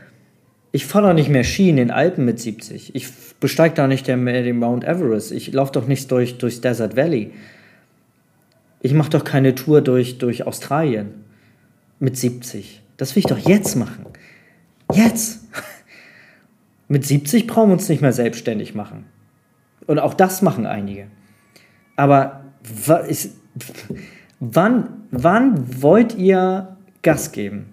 [0.73, 2.95] Ich fahre doch nicht mehr Ski in den Alpen mit 70.
[2.95, 3.09] Ich
[3.43, 5.33] besteige da nicht mehr den Mount Everest.
[5.33, 7.33] Ich laufe doch nicht durch, durchs Desert Valley.
[8.81, 11.25] Ich mache doch keine Tour durch, durch Australien
[11.99, 12.81] mit 70.
[12.97, 14.07] Das will ich doch jetzt machen.
[14.95, 15.43] Jetzt.
[16.89, 19.05] mit 70 brauchen wir uns nicht mehr selbstständig machen.
[19.87, 21.09] Und auch das machen einige.
[21.97, 22.45] Aber
[24.41, 27.67] wann, wann wollt ihr Gas geben?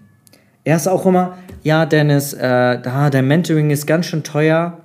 [0.64, 4.80] Er ist auch immer, ja, Dennis, äh, da, der Mentoring ist ganz schön teuer.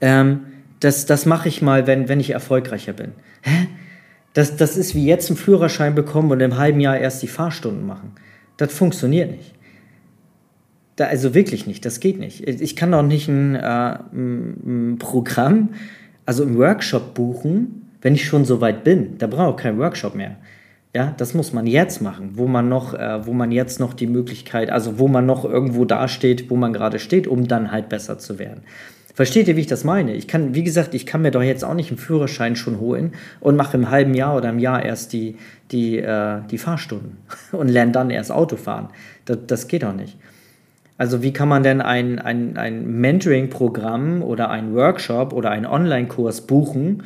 [0.00, 0.40] Ähm,
[0.80, 3.12] das das mache ich mal, wenn, wenn ich erfolgreicher bin.
[3.42, 3.68] Hä?
[4.34, 7.86] Das, das ist wie jetzt einen Führerschein bekommen und im halben Jahr erst die Fahrstunden
[7.86, 8.12] machen.
[8.56, 9.54] Das funktioniert nicht.
[10.96, 12.46] Da, also wirklich nicht, das geht nicht.
[12.46, 15.70] Ich kann doch nicht ein, äh, ein Programm,
[16.26, 19.18] also einen Workshop buchen, wenn ich schon so weit bin.
[19.18, 20.36] Da brauche ich keinen Workshop mehr.
[20.94, 24.06] Ja, das muss man jetzt machen, wo man noch, äh, wo man jetzt noch die
[24.06, 28.18] Möglichkeit, also wo man noch irgendwo dasteht, wo man gerade steht, um dann halt besser
[28.18, 28.62] zu werden.
[29.18, 30.14] Versteht ihr, wie ich das meine?
[30.14, 33.14] Ich kann, wie gesagt, ich kann mir doch jetzt auch nicht einen Führerschein schon holen
[33.40, 35.34] und mache im halben Jahr oder im Jahr erst die,
[35.72, 37.16] die, äh, die Fahrstunden
[37.50, 38.90] und lerne dann erst Auto fahren.
[39.24, 40.16] Das, das geht doch nicht.
[40.98, 46.42] Also wie kann man denn ein, ein, ein Mentoring-Programm oder einen Workshop oder einen Online-Kurs
[46.42, 47.02] buchen,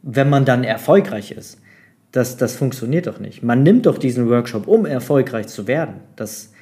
[0.00, 1.60] wenn man dann erfolgreich ist?
[2.12, 3.42] Das, das funktioniert doch nicht.
[3.42, 5.96] Man nimmt doch diesen Workshop, um erfolgreich zu werden.
[6.16, 6.54] Das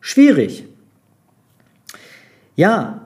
[0.00, 0.64] schwierig.
[2.58, 3.02] Ja,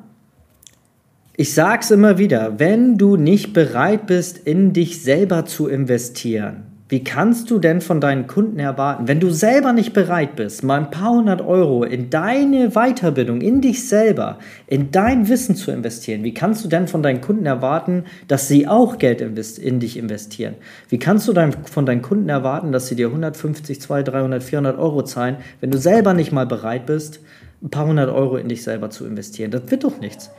[1.37, 7.05] ich sag's immer wieder, wenn du nicht bereit bist, in dich selber zu investieren, wie
[7.05, 10.91] kannst du denn von deinen Kunden erwarten, wenn du selber nicht bereit bist, mal ein
[10.91, 14.39] paar hundert Euro in deine Weiterbildung, in dich selber,
[14.69, 16.25] in dein Wissen zu investieren?
[16.25, 20.55] Wie kannst du denn von deinen Kunden erwarten, dass sie auch Geld in dich investieren?
[20.89, 21.35] Wie kannst du
[21.71, 25.77] von deinen Kunden erwarten, dass sie dir 150, 200, 300, 400 Euro zahlen, wenn du
[25.77, 27.21] selber nicht mal bereit bist,
[27.63, 29.51] ein paar hundert Euro in dich selber zu investieren?
[29.51, 30.31] Das wird doch nichts.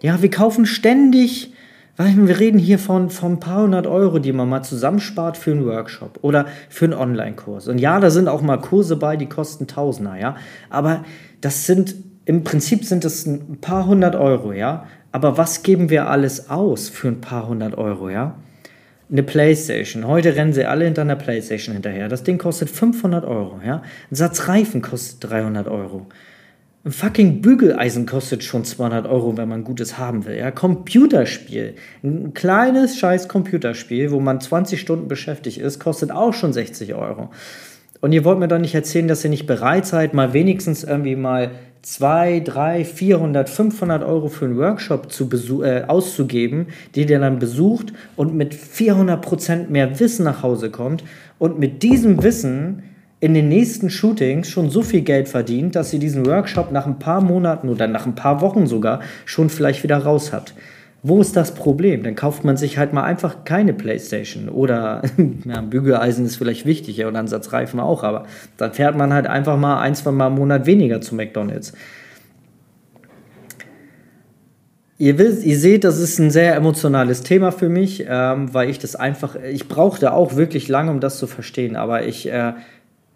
[0.00, 1.52] Ja, wir kaufen ständig
[1.98, 5.66] wir reden hier von, von ein paar hundert Euro, die man mal zusammenspart für einen
[5.66, 7.66] Workshop oder für einen Online-Kurs.
[7.66, 10.36] Und ja, da sind auch mal Kurse bei, die kosten Tausender, ja.
[10.70, 11.04] Aber
[11.40, 14.86] das sind, im Prinzip sind es ein paar hundert Euro, ja.
[15.10, 18.36] Aber was geben wir alles aus für ein paar hundert Euro, ja?
[19.10, 20.06] Eine Playstation.
[20.06, 22.08] Heute rennen sie alle hinter einer Playstation hinterher.
[22.08, 23.82] Das Ding kostet 500 Euro, ja.
[24.10, 26.06] Ein Satz Reifen kostet 300 Euro.
[26.88, 30.38] Ein fucking Bügeleisen kostet schon 200 Euro, wenn man gutes haben will.
[30.38, 31.74] Ja, Computerspiel.
[32.02, 37.28] Ein kleines scheiß Computerspiel, wo man 20 Stunden beschäftigt ist, kostet auch schon 60 Euro.
[38.00, 41.14] Und ihr wollt mir doch nicht erzählen, dass ihr nicht bereit seid, mal wenigstens irgendwie
[41.14, 41.50] mal
[41.82, 45.28] 2, 3, 400, 500 Euro für einen Workshop zu
[45.62, 51.04] äh, auszugeben, die ihr dann besucht und mit 400 Prozent mehr Wissen nach Hause kommt
[51.38, 52.82] und mit diesem Wissen
[53.20, 56.98] in den nächsten Shootings schon so viel Geld verdient, dass sie diesen Workshop nach ein
[56.98, 60.54] paar Monaten oder nach ein paar Wochen sogar schon vielleicht wieder raus hat.
[61.02, 62.02] Wo ist das Problem?
[62.02, 65.02] Dann kauft man sich halt mal einfach keine Playstation oder
[65.44, 68.26] ja, Bügeleisen ist vielleicht wichtig und Ansatzreifen auch, aber
[68.56, 71.72] dann fährt man halt einfach mal ein, zwei Mal im Monat weniger zu McDonalds.
[75.00, 78.80] Ihr, wisst, ihr seht, das ist ein sehr emotionales Thema für mich, ähm, weil ich
[78.80, 82.54] das einfach, ich brauchte auch wirklich lange, um das zu verstehen, aber ich äh,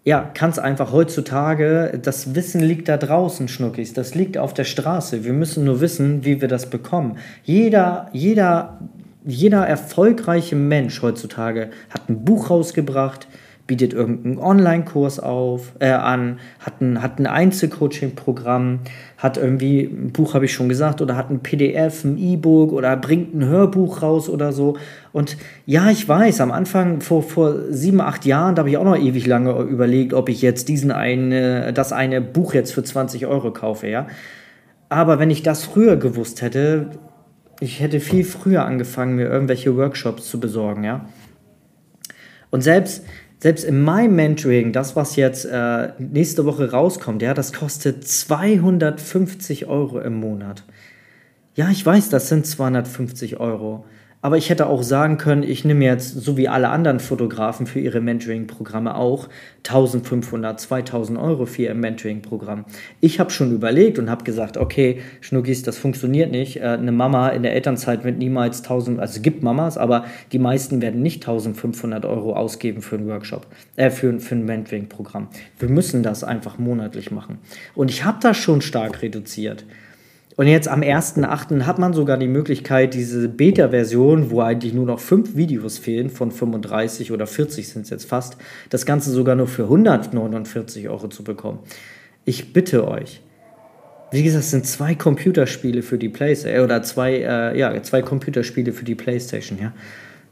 [0.05, 4.65] ja, kann es einfach heutzutage, das Wissen liegt da draußen, Schnuckis, das liegt auf der
[4.65, 5.23] Straße.
[5.23, 7.17] Wir müssen nur wissen, wie wir das bekommen.
[7.43, 8.79] Jeder, jeder,
[9.23, 13.27] jeder erfolgreiche Mensch heutzutage hat ein Buch rausgebracht,
[13.65, 18.79] bietet irgendeinen Online-Kurs auf, äh, an, hat ein, hat ein Einzelcoaching-Programm,
[19.17, 22.97] hat irgendwie, ein Buch habe ich schon gesagt, oder hat ein PDF, ein E-Book oder
[22.97, 24.75] bringt ein Hörbuch raus oder so.
[25.13, 28.83] Und ja, ich weiß, am Anfang, vor, vor sieben, acht Jahren, da habe ich auch
[28.83, 33.27] noch ewig lange überlegt, ob ich jetzt diesen eine, das eine Buch jetzt für 20
[33.27, 34.07] Euro kaufe, ja.
[34.89, 36.89] Aber wenn ich das früher gewusst hätte,
[37.59, 41.05] ich hätte viel früher angefangen, mir irgendwelche Workshops zu besorgen, ja.
[42.49, 43.05] Und selbst,
[43.37, 49.67] selbst in meinem Mentoring, das, was jetzt äh, nächste Woche rauskommt, ja, das kostet 250
[49.67, 50.63] Euro im Monat.
[51.53, 53.85] Ja, ich weiß, das sind 250 Euro.
[54.23, 57.81] Aber ich hätte auch sagen können, ich nehme jetzt, so wie alle anderen Fotografen für
[57.81, 59.27] ihre Mentoring-Programme auch,
[59.67, 62.63] 1500, 2000 Euro für ihr Mentoring-Programm.
[63.01, 66.55] Ich habe schon überlegt und habe gesagt, okay, Schnuckis, das funktioniert nicht.
[66.55, 70.39] Äh, eine Mama in der Elternzeit wird niemals 1000, also es gibt Mamas, aber die
[70.39, 75.27] meisten werden nicht 1500 Euro ausgeben für einen Workshop, äh, für, für ein Mentoring-Programm.
[75.59, 77.39] Wir müssen das einfach monatlich machen.
[77.75, 79.65] Und ich habe das schon stark reduziert.
[80.35, 81.63] Und jetzt am 1.8.
[81.63, 86.31] hat man sogar die Möglichkeit, diese Beta-Version, wo eigentlich nur noch fünf Videos fehlen, von
[86.31, 88.37] 35 oder 40 sind es jetzt fast,
[88.69, 91.59] das Ganze sogar nur für 149 Euro zu bekommen.
[92.25, 93.21] Ich bitte euch.
[94.11, 98.01] Wie gesagt, es sind zwei Computerspiele für die PlayStation, äh, oder zwei, äh, ja, zwei
[98.01, 99.73] Computerspiele für die PlayStation, ja,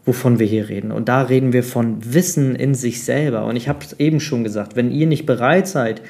[0.06, 0.92] wovon wir hier reden.
[0.92, 3.46] Und da reden wir von Wissen in sich selber.
[3.46, 6.02] Und ich habe es eben schon gesagt, wenn ihr nicht bereit seid,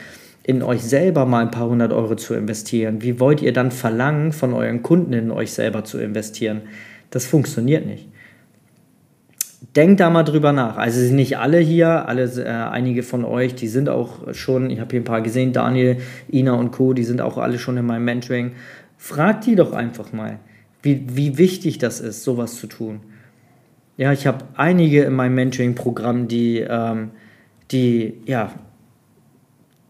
[0.44, 4.32] in euch selber mal ein paar hundert Euro zu investieren, wie wollt ihr dann verlangen,
[4.32, 6.62] von euren Kunden in euch selber zu investieren?
[7.12, 8.08] Das funktioniert nicht.
[9.76, 10.78] Denkt da mal drüber nach.
[10.78, 14.80] Also sind nicht alle hier, alle, äh, einige von euch, die sind auch schon, ich
[14.80, 15.98] habe hier ein paar gesehen, Daniel,
[16.32, 18.54] Ina und Co., die sind auch alle schon in meinem Mentoring.
[18.98, 20.40] Fragt die doch einfach mal,
[20.82, 23.02] wie, wie wichtig das ist, sowas zu tun.
[23.98, 27.12] Ja, ich habe einige in meinem Mentoring-Programm, die, ähm,
[27.72, 28.52] die ja,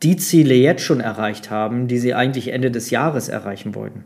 [0.03, 4.03] die Ziele jetzt schon erreicht haben, die sie eigentlich Ende des Jahres erreichen wollten.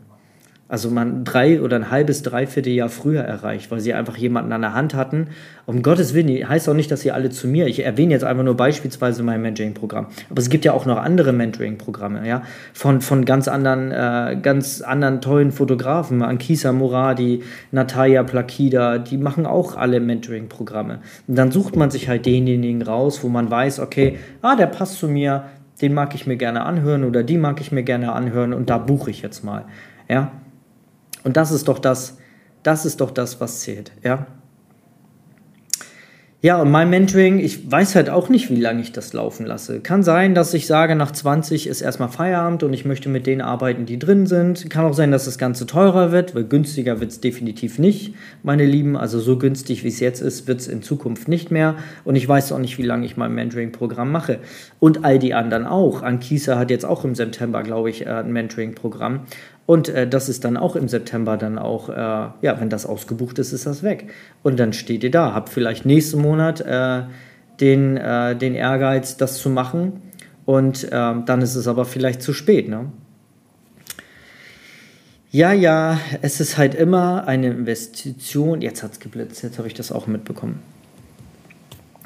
[0.68, 4.62] Also man drei oder ein halbes, dreiviertel Jahr früher erreicht, weil sie einfach jemanden an
[4.62, 5.28] der Hand hatten.
[5.64, 7.68] Um Gottes Willen, heißt auch nicht, dass sie alle zu mir.
[7.68, 10.06] Ich erwähne jetzt einfach nur beispielsweise mein Mentoring-Programm.
[10.28, 14.80] Aber es gibt ja auch noch andere Mentoring-Programme, ja, von, von ganz anderen, äh, ganz
[14.80, 16.22] anderen tollen Fotografen.
[16.22, 20.98] Ankisa Moradi, Natalia Plakida, die machen auch alle Mentoring-Programme.
[21.28, 24.98] Und dann sucht man sich halt denjenigen raus, wo man weiß, okay, ah, der passt
[24.98, 25.44] zu mir,
[25.80, 28.78] den mag ich mir gerne anhören oder die mag ich mir gerne anhören und da
[28.78, 29.64] buche ich jetzt mal.
[30.08, 30.32] Ja?
[31.24, 32.18] Und das ist doch das,
[32.62, 34.26] das ist doch das, was zählt, ja?
[36.42, 39.80] Ja, und mein Mentoring, ich weiß halt auch nicht, wie lange ich das laufen lasse.
[39.80, 43.40] Kann sein, dass ich sage, nach 20 ist erstmal Feierabend und ich möchte mit denen
[43.40, 44.68] arbeiten, die drin sind.
[44.68, 48.66] Kann auch sein, dass das Ganze teurer wird, weil günstiger wird es definitiv nicht, meine
[48.66, 48.98] Lieben.
[48.98, 51.76] Also so günstig, wie es jetzt ist, wird es in Zukunft nicht mehr.
[52.04, 54.38] Und ich weiß auch nicht, wie lange ich mein Mentoring-Programm mache.
[54.78, 56.02] Und all die anderen auch.
[56.02, 59.20] Ankisa hat jetzt auch im September, glaube ich, äh, ein Mentoring-Programm.
[59.66, 63.38] Und äh, das ist dann auch im September dann auch, äh, ja, wenn das ausgebucht
[63.38, 64.10] ist, ist das weg.
[64.42, 67.02] Und dann steht ihr da, habt vielleicht nächsten Monat äh,
[67.60, 70.00] den, äh, den Ehrgeiz, das zu machen.
[70.44, 72.68] Und ähm, dann ist es aber vielleicht zu spät.
[72.68, 72.92] Ne?
[75.32, 78.62] Ja, ja, es ist halt immer eine Investition.
[78.62, 80.62] Jetzt hat es geblitzt, jetzt habe ich das auch mitbekommen.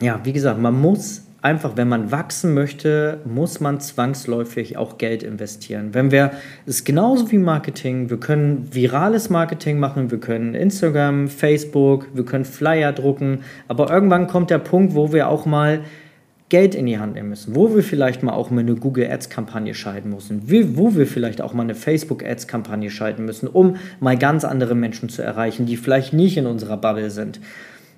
[0.00, 5.22] Ja, wie gesagt, man muss einfach, wenn man wachsen möchte, muss man zwangsläufig auch Geld
[5.22, 5.94] investieren.
[5.94, 6.33] Wenn wir,
[6.66, 12.24] es ist genauso wie Marketing, wir können virales Marketing machen, wir können Instagram, Facebook, wir
[12.24, 15.81] können Flyer drucken, aber irgendwann kommt der Punkt, wo wir auch mal
[16.50, 19.31] Geld in die Hand nehmen müssen, wo wir vielleicht mal auch mal eine Google Ads
[19.31, 20.43] Kampagne schalten müssen,
[20.76, 24.74] wo wir vielleicht auch mal eine Facebook Ads Kampagne schalten müssen, um mal ganz andere
[24.74, 27.41] Menschen zu erreichen, die vielleicht nicht in unserer Bubble sind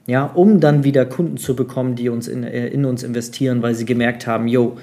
[0.07, 3.75] ja, um dann wieder Kunden zu bekommen, die uns in, äh, in uns investieren, weil
[3.75, 4.79] sie gemerkt haben, yo,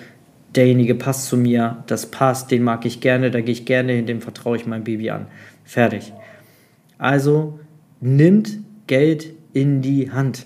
[0.56, 4.06] derjenige passt zu mir, das passt, den mag ich gerne, da gehe ich gerne hin,
[4.06, 5.28] dem vertraue ich mein Baby an.
[5.64, 6.14] Fertig.
[6.98, 7.60] Also
[8.02, 8.58] nimmt
[8.88, 10.46] Geld in die Hand.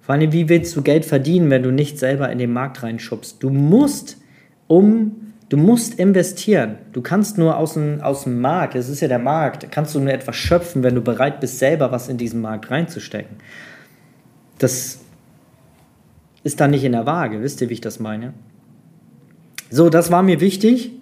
[0.00, 3.42] Vor allem, wie willst du Geld verdienen, wenn du nicht selber in den Markt reinschubst?
[3.42, 4.18] Du musst,
[4.66, 6.78] um Du musst investieren.
[6.92, 10.00] Du kannst nur aus dem, aus dem Markt, es ist ja der Markt, kannst du
[10.00, 13.36] nur etwas schöpfen, wenn du bereit bist, selber was in diesen Markt reinzustecken.
[14.58, 15.00] Das
[16.42, 18.32] ist dann nicht in der Waage, wisst ihr, wie ich das meine?
[19.70, 20.92] So, das war mir wichtig.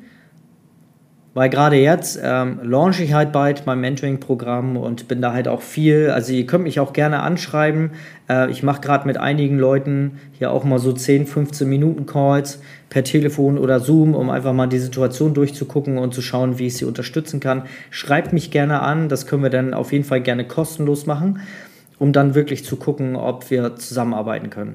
[1.35, 5.62] Weil gerade jetzt ähm, launche ich halt bald mein Mentoring-Programm und bin da halt auch
[5.62, 6.11] viel.
[6.11, 7.93] Also ihr könnt mich auch gerne anschreiben.
[8.28, 12.61] Äh, ich mache gerade mit einigen Leuten hier auch mal so 10, 15 Minuten Calls
[12.91, 16.76] per Telefon oder Zoom, um einfach mal die Situation durchzugucken und zu schauen, wie ich
[16.76, 17.62] sie unterstützen kann.
[17.89, 21.41] Schreibt mich gerne an, das können wir dann auf jeden Fall gerne kostenlos machen,
[21.99, 24.74] um dann wirklich zu gucken, ob wir zusammenarbeiten können.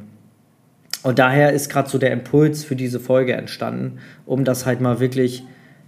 [1.03, 4.99] Und daher ist gerade so der Impuls für diese Folge entstanden, um das halt mal
[4.99, 5.43] wirklich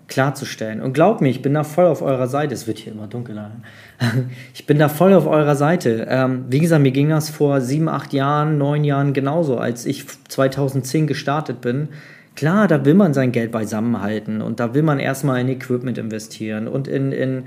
[0.09, 0.81] klarzustellen.
[0.81, 2.53] Und glaubt mir, ich bin da voll auf eurer Seite.
[2.53, 3.51] Es wird hier immer dunkler.
[4.53, 6.07] Ich bin da voll auf eurer Seite.
[6.09, 10.05] Ähm, wie gesagt, mir ging das vor sieben, acht Jahren, neun Jahren genauso, als ich
[10.27, 11.89] 2010 gestartet bin.
[12.35, 16.67] Klar, da will man sein Geld beisammenhalten und da will man erstmal in Equipment investieren
[16.67, 17.43] und in, in,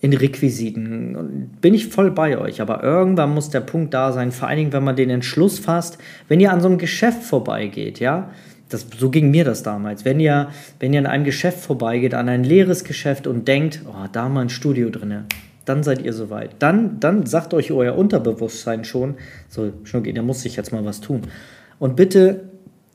[0.00, 1.50] in Requisiten.
[1.60, 2.60] Bin ich voll bei euch.
[2.60, 5.98] Aber irgendwann muss der Punkt da sein, vor allen Dingen, wenn man den Entschluss fasst,
[6.28, 8.30] wenn ihr an so einem Geschäft vorbeigeht, ja,
[8.68, 10.04] das, so ging mir das damals.
[10.04, 10.48] Wenn ihr,
[10.80, 14.42] wenn ihr an einem Geschäft vorbeigeht, an ein leeres Geschäft und denkt, oh, da mal
[14.42, 15.24] ein Studio drin,
[15.64, 16.50] dann seid ihr soweit.
[16.58, 19.16] Dann, dann sagt euch euer Unterbewusstsein schon,
[19.48, 21.22] so, schon da muss ich jetzt mal was tun.
[21.78, 22.44] Und bitte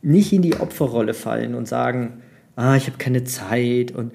[0.02, 2.22] nicht in die Opferrolle fallen und sagen,
[2.56, 4.14] ah, ich habe keine Zeit und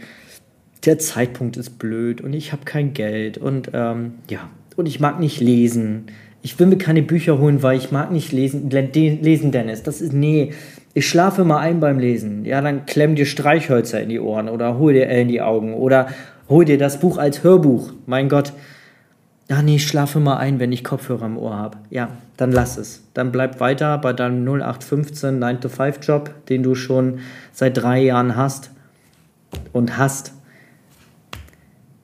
[0.85, 5.21] der Zeitpunkt ist blöd und ich habe kein Geld und ähm, ja, und ich mag
[5.21, 6.07] nicht lesen.
[6.43, 8.71] Ich will mir keine Bücher holen, weil ich mag nicht lesen.
[8.71, 9.83] Lesen, Dennis.
[9.83, 10.53] Das ist, nee,
[10.97, 12.47] ich schlafe mal ein beim Lesen.
[12.47, 16.09] Ja, dann klemm dir Streichhölzer in die Ohren oder hol dir in die Augen oder
[16.49, 17.93] hol dir das Buch als Hörbuch.
[18.07, 18.55] Mein Gott.
[19.51, 21.77] Ach nee, ich schlafe mal ein, wenn ich Kopfhörer im Ohr habe.
[21.91, 23.03] Ja, dann lass es.
[23.13, 27.19] Dann bleib weiter bei deinem 0815 9-to-5-Job, den du schon
[27.53, 28.71] seit drei Jahren hast
[29.75, 30.33] und hast.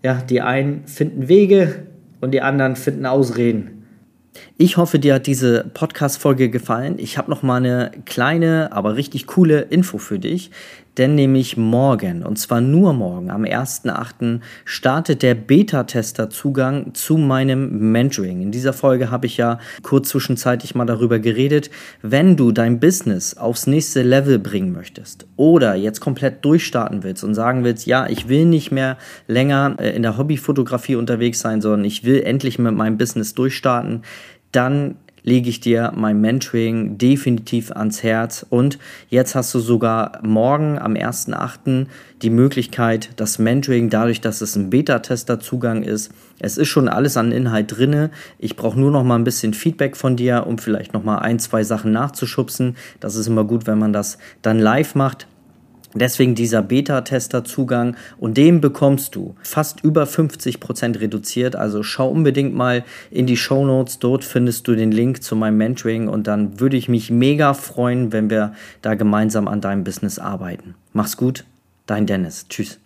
[0.03, 1.87] Ja, die einen finden Wege
[2.21, 3.87] und die anderen finden Ausreden.
[4.65, 6.95] Ich hoffe, dir hat diese Podcast-Folge gefallen.
[6.99, 10.53] Ich habe noch mal eine kleine, aber richtig coole Info für dich.
[10.99, 14.41] Denn nämlich morgen, und zwar nur morgen, am 1.8.
[14.65, 18.41] startet der Beta-Tester-Zugang zu meinem Mentoring.
[18.41, 21.71] In dieser Folge habe ich ja kurz zwischenzeitlich mal darüber geredet,
[22.03, 27.35] wenn du dein Business aufs nächste Level bringen möchtest oder jetzt komplett durchstarten willst und
[27.35, 28.97] sagen willst, ja, ich will nicht mehr
[29.27, 34.03] länger äh, in der Hobbyfotografie unterwegs sein, sondern ich will endlich mit meinem Business durchstarten,
[34.53, 38.45] dann lege ich dir mein Mentoring definitiv ans Herz.
[38.49, 38.79] Und
[39.09, 41.87] jetzt hast du sogar morgen am 1.8.
[42.23, 47.31] die Möglichkeit, das Mentoring, dadurch, dass es ein Beta-Tester-Zugang ist, es ist schon alles an
[47.31, 48.11] Inhalt drinne.
[48.39, 51.39] Ich brauche nur noch mal ein bisschen Feedback von dir, um vielleicht noch mal ein,
[51.39, 52.77] zwei Sachen nachzuschubsen.
[52.99, 55.29] Das ist immer gut, wenn man das dann live macht.
[55.95, 61.57] Deswegen dieser Beta-Tester-Zugang und den bekommst du fast über 50% reduziert.
[61.57, 63.99] Also schau unbedingt mal in die Show Notes.
[63.99, 68.13] Dort findest du den Link zu meinem Mentoring und dann würde ich mich mega freuen,
[68.13, 70.75] wenn wir da gemeinsam an deinem Business arbeiten.
[70.93, 71.45] Mach's gut,
[71.87, 72.47] dein Dennis.
[72.49, 72.79] Tschüss.